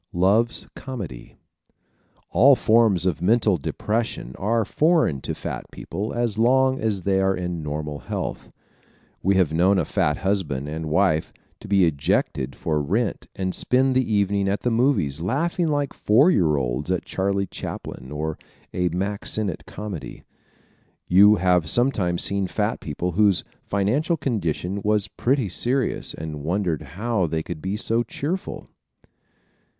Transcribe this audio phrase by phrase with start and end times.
[0.13, 1.35] Loves Comedy¶
[2.31, 7.35] All forms of mental depression are foreign to fat people as long as they are
[7.35, 8.51] in normal health.
[9.21, 13.93] We have known a fat husband and wife to be ejected for rent and spend
[13.93, 18.39] the evening at the movies laughing like four year olds at Charlie Chaplin or
[18.73, 20.23] a Mack Sennett comedy.
[21.09, 27.27] You have sometimes seen fat people whose financial condition was pretty serious and wondered how
[27.27, 28.67] they could be so cheerful.